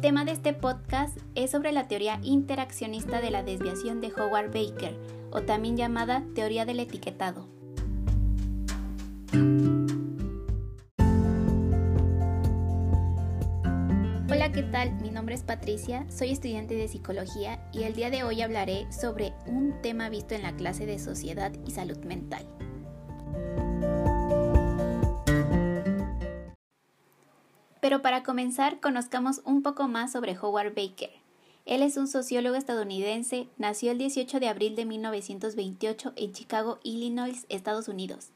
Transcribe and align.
tema 0.00 0.24
de 0.24 0.32
este 0.32 0.54
podcast 0.54 1.18
es 1.34 1.50
sobre 1.50 1.70
la 1.70 1.86
teoría 1.88 2.18
interaccionista 2.22 3.20
de 3.20 3.30
la 3.30 3.42
desviación 3.42 4.00
de 4.00 4.10
Howard 4.14 4.46
Baker, 4.46 4.96
o 5.30 5.42
también 5.42 5.76
llamada 5.76 6.24
teoría 6.34 6.64
del 6.64 6.80
etiquetado. 6.80 7.46
Hola, 14.30 14.52
¿qué 14.52 14.62
tal? 14.72 14.94
Mi 15.02 15.10
nombre 15.10 15.34
es 15.34 15.42
Patricia, 15.42 16.06
soy 16.10 16.30
estudiante 16.30 16.74
de 16.74 16.88
psicología 16.88 17.68
y 17.70 17.82
el 17.82 17.94
día 17.94 18.08
de 18.08 18.24
hoy 18.24 18.40
hablaré 18.40 18.90
sobre 18.90 19.34
un 19.46 19.74
tema 19.82 20.08
visto 20.08 20.34
en 20.34 20.44
la 20.44 20.56
clase 20.56 20.86
de 20.86 20.98
sociedad 20.98 21.52
y 21.66 21.72
salud 21.72 21.98
mental. 21.98 22.46
Pero 27.84 28.00
para 28.00 28.22
comenzar, 28.22 28.80
conozcamos 28.80 29.42
un 29.44 29.60
poco 29.60 29.88
más 29.88 30.10
sobre 30.10 30.38
Howard 30.38 30.74
Baker. 30.74 31.10
Él 31.66 31.82
es 31.82 31.98
un 31.98 32.08
sociólogo 32.08 32.56
estadounidense, 32.56 33.46
nació 33.58 33.90
el 33.90 33.98
18 33.98 34.40
de 34.40 34.48
abril 34.48 34.74
de 34.74 34.86
1928 34.86 36.14
en 36.16 36.32
Chicago, 36.32 36.78
Illinois, 36.82 37.44
Estados 37.50 37.88
Unidos. 37.88 38.30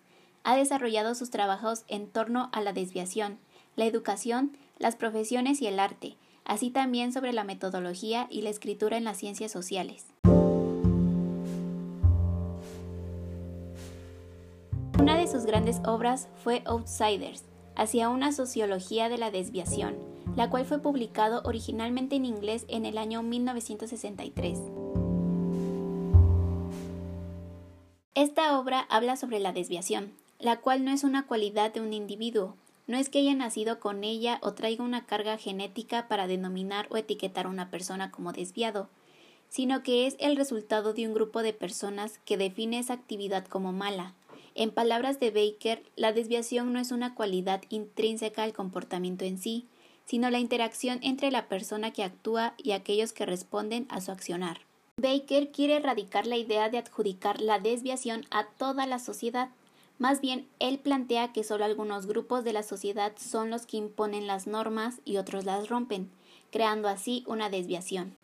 Ha 0.44 0.54
desarrollado 0.54 1.14
sus 1.14 1.30
trabajos 1.30 1.84
en 1.88 2.08
torno 2.08 2.50
a 2.52 2.60
la 2.60 2.74
desviación, 2.74 3.38
la 3.74 3.86
educación, 3.86 4.52
las 4.76 4.96
profesiones 4.96 5.62
y 5.62 5.66
el 5.66 5.80
arte, 5.80 6.18
así 6.44 6.68
también 6.68 7.14
sobre 7.14 7.32
la 7.32 7.44
metodología 7.44 8.26
y 8.28 8.42
la 8.42 8.50
escritura 8.50 8.98
en 8.98 9.04
las 9.04 9.16
ciencias 9.16 9.50
sociales. 9.50 10.04
Una 14.98 15.16
de 15.16 15.26
sus 15.26 15.46
grandes 15.46 15.78
obras 15.86 16.28
fue 16.44 16.60
Outsiders, 16.66 17.44
hacia 17.78 18.10
una 18.10 18.32
sociología 18.32 19.08
de 19.08 19.16
la 19.16 19.30
desviación, 19.30 19.96
la 20.36 20.50
cual 20.50 20.66
fue 20.66 20.80
publicado 20.80 21.40
originalmente 21.44 22.16
en 22.16 22.26
inglés 22.26 22.66
en 22.68 22.84
el 22.84 22.98
año 22.98 23.22
1963. 23.22 24.58
Esta 28.14 28.58
obra 28.58 28.80
habla 28.90 29.16
sobre 29.16 29.38
la 29.38 29.52
desviación, 29.52 30.12
la 30.40 30.60
cual 30.60 30.84
no 30.84 30.90
es 30.90 31.04
una 31.04 31.26
cualidad 31.26 31.72
de 31.72 31.80
un 31.80 31.92
individuo, 31.92 32.56
no 32.88 32.96
es 32.96 33.10
que 33.10 33.20
haya 33.20 33.34
nacido 33.34 33.78
con 33.78 34.02
ella 34.02 34.38
o 34.42 34.54
traiga 34.54 34.82
una 34.82 35.06
carga 35.06 35.38
genética 35.38 36.08
para 36.08 36.26
denominar 36.26 36.88
o 36.90 36.96
etiquetar 36.96 37.46
a 37.46 37.50
una 37.50 37.70
persona 37.70 38.10
como 38.10 38.32
desviado, 38.32 38.88
sino 39.48 39.82
que 39.82 40.06
es 40.06 40.16
el 40.18 40.36
resultado 40.36 40.94
de 40.94 41.06
un 41.06 41.14
grupo 41.14 41.42
de 41.42 41.52
personas 41.52 42.18
que 42.24 42.36
define 42.36 42.78
esa 42.78 42.94
actividad 42.94 43.46
como 43.46 43.72
mala, 43.72 44.14
en 44.58 44.72
palabras 44.72 45.20
de 45.20 45.30
Baker, 45.30 45.84
la 45.94 46.12
desviación 46.12 46.72
no 46.72 46.80
es 46.80 46.90
una 46.90 47.14
cualidad 47.14 47.62
intrínseca 47.68 48.42
al 48.42 48.52
comportamiento 48.52 49.24
en 49.24 49.38
sí, 49.38 49.68
sino 50.04 50.30
la 50.30 50.40
interacción 50.40 50.98
entre 51.02 51.30
la 51.30 51.46
persona 51.46 51.92
que 51.92 52.02
actúa 52.02 52.54
y 52.56 52.72
aquellos 52.72 53.12
que 53.12 53.24
responden 53.24 53.86
a 53.88 54.00
su 54.00 54.10
accionar. 54.10 54.62
Baker 55.00 55.52
quiere 55.52 55.76
erradicar 55.76 56.26
la 56.26 56.36
idea 56.36 56.70
de 56.70 56.78
adjudicar 56.78 57.40
la 57.40 57.60
desviación 57.60 58.26
a 58.32 58.48
toda 58.48 58.84
la 58.88 58.98
sociedad. 58.98 59.50
Más 59.96 60.20
bien, 60.20 60.48
él 60.58 60.80
plantea 60.80 61.32
que 61.32 61.44
solo 61.44 61.64
algunos 61.64 62.06
grupos 62.06 62.42
de 62.42 62.52
la 62.52 62.64
sociedad 62.64 63.12
son 63.16 63.50
los 63.50 63.64
que 63.64 63.76
imponen 63.76 64.26
las 64.26 64.48
normas 64.48 65.00
y 65.04 65.18
otros 65.18 65.44
las 65.44 65.68
rompen, 65.68 66.10
creando 66.50 66.88
así 66.88 67.22
una 67.28 67.48
desviación. 67.48 68.16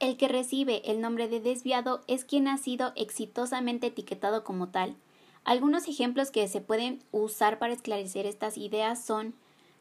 El 0.00 0.16
que 0.16 0.26
recibe 0.26 0.82
el 0.90 1.00
nombre 1.00 1.28
de 1.28 1.38
desviado 1.38 2.00
es 2.08 2.24
quien 2.24 2.48
ha 2.48 2.58
sido 2.58 2.92
exitosamente 2.96 3.86
etiquetado 3.86 4.42
como 4.42 4.70
tal, 4.70 4.96
algunos 5.48 5.88
ejemplos 5.88 6.30
que 6.30 6.46
se 6.46 6.60
pueden 6.60 7.02
usar 7.10 7.58
para 7.58 7.72
esclarecer 7.72 8.26
estas 8.26 8.58
ideas 8.58 9.02
son 9.02 9.32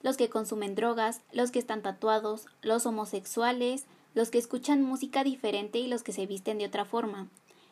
los 0.01 0.15
que 0.15 0.29
consumen 0.29 0.75
drogas, 0.75 1.19
los 1.33 1.51
que 1.51 1.59
están 1.59 1.81
tatuados, 1.81 2.45
los 2.61 2.85
homosexuales, 2.85 3.85
los 4.13 4.29
que 4.29 4.37
escuchan 4.37 4.81
música 4.81 5.25
diferente 5.25 5.79
y 5.79 5.87
los 5.87 6.03
que 6.03 6.13
se 6.13 6.25
visten 6.25 6.57
de 6.57 6.67
otra 6.67 6.85
forma. 6.85 7.27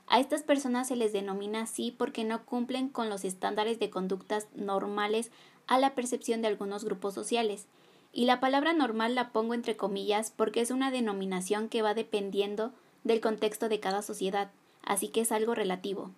A 0.08 0.20
estas 0.20 0.44
personas 0.44 0.90
se 0.90 0.98
les 0.98 1.14
denomina 1.14 1.62
así 1.62 1.96
porque 1.98 2.26
no 2.26 2.44
cumplen 2.44 2.90
con 2.90 3.08
los 3.08 3.24
estándares 3.24 3.80
de 3.80 3.90
conductas 3.90 4.48
normales 4.54 5.32
a 5.66 5.80
la 5.80 5.96
percepción 5.96 6.42
de 6.42 6.50
algunos 6.50 6.84
grupos 6.84 7.14
sociales. 7.14 7.66
Y 8.12 8.26
la 8.26 8.42
palabra 8.42 8.74
normal 8.74 9.16
la 9.16 9.32
pongo 9.32 9.54
entre 9.54 9.78
comillas 9.78 10.34
porque 10.36 10.60
es 10.60 10.70
una 10.70 10.92
denominación 10.92 11.70
que 11.70 11.82
va 11.82 11.94
dependiendo 11.94 12.74
del 13.06 13.22
contexto 13.22 13.70
de 13.70 13.80
cada 13.80 14.02
sociedad, 14.02 14.52
así 14.84 15.08
que 15.08 15.22
es 15.22 15.32
algo 15.32 15.56
relativo. 15.56 16.12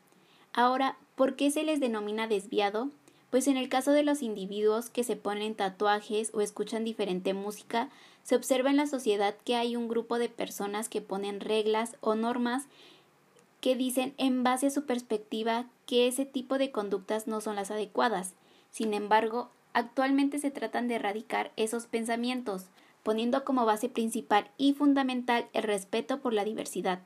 Ahora, 0.53 0.97
¿por 1.15 1.35
qué 1.35 1.51
se 1.51 1.63
les 1.63 1.79
denomina 1.79 2.27
desviado? 2.27 2.89
Pues 3.29 3.47
en 3.47 3.57
el 3.57 3.69
caso 3.69 3.91
de 3.91 4.03
los 4.03 4.21
individuos 4.21 4.89
que 4.89 5.03
se 5.03 5.15
ponen 5.15 5.55
tatuajes 5.55 6.31
o 6.33 6.41
escuchan 6.41 6.83
diferente 6.83 7.33
música, 7.33 7.89
se 8.23 8.35
observa 8.35 8.69
en 8.69 8.77
la 8.77 8.87
sociedad 8.87 9.35
que 9.45 9.55
hay 9.55 9.75
un 9.75 9.87
grupo 9.87 10.17
de 10.17 10.29
personas 10.29 10.89
que 10.89 11.01
ponen 11.01 11.39
reglas 11.39 11.95
o 12.01 12.15
normas 12.15 12.65
que 13.61 13.75
dicen 13.75 14.13
en 14.17 14.43
base 14.43 14.67
a 14.67 14.71
su 14.71 14.85
perspectiva 14.85 15.65
que 15.85 16.07
ese 16.07 16.25
tipo 16.25 16.57
de 16.57 16.71
conductas 16.71 17.27
no 17.27 17.41
son 17.41 17.55
las 17.55 17.71
adecuadas. 17.71 18.33
Sin 18.69 18.93
embargo, 18.93 19.49
actualmente 19.73 20.39
se 20.39 20.51
tratan 20.51 20.87
de 20.87 20.95
erradicar 20.95 21.51
esos 21.55 21.85
pensamientos, 21.85 22.65
poniendo 23.03 23.43
como 23.43 23.65
base 23.65 23.89
principal 23.89 24.49
y 24.57 24.73
fundamental 24.73 25.47
el 25.53 25.63
respeto 25.63 26.19
por 26.19 26.33
la 26.33 26.43
diversidad. 26.43 26.99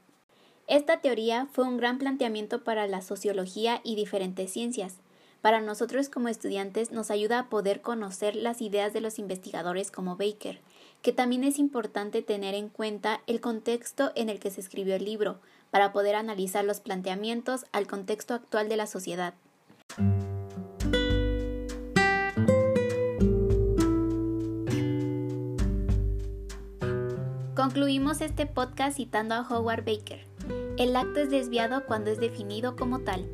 Esta 0.67 1.01
teoría 1.01 1.47
fue 1.51 1.65
un 1.65 1.77
gran 1.77 1.97
planteamiento 1.97 2.63
para 2.63 2.87
la 2.87 3.01
sociología 3.01 3.81
y 3.83 3.95
diferentes 3.95 4.51
ciencias. 4.51 4.97
Para 5.41 5.59
nosotros 5.59 6.09
como 6.09 6.27
estudiantes 6.27 6.91
nos 6.91 7.09
ayuda 7.09 7.39
a 7.39 7.49
poder 7.49 7.81
conocer 7.81 8.35
las 8.35 8.61
ideas 8.61 8.93
de 8.93 9.01
los 9.01 9.17
investigadores 9.17 9.89
como 9.89 10.15
Baker, 10.15 10.61
que 11.01 11.11
también 11.11 11.43
es 11.43 11.57
importante 11.57 12.21
tener 12.21 12.53
en 12.53 12.69
cuenta 12.69 13.21
el 13.25 13.41
contexto 13.41 14.11
en 14.15 14.29
el 14.29 14.39
que 14.39 14.51
se 14.51 14.61
escribió 14.61 14.95
el 14.95 15.03
libro, 15.03 15.39
para 15.71 15.91
poder 15.91 16.15
analizar 16.15 16.63
los 16.63 16.79
planteamientos 16.79 17.65
al 17.71 17.87
contexto 17.87 18.33
actual 18.33 18.69
de 18.69 18.77
la 18.77 18.85
sociedad. 18.85 19.33
Concluimos 27.55 28.21
este 28.21 28.45
podcast 28.45 28.97
citando 28.97 29.35
a 29.35 29.47
Howard 29.47 29.85
Baker. 29.85 30.30
El 30.81 30.95
acto 30.95 31.19
es 31.19 31.29
desviado 31.29 31.85
cuando 31.85 32.09
es 32.09 32.19
definido 32.19 32.75
como 32.75 33.01
tal. 33.01 33.29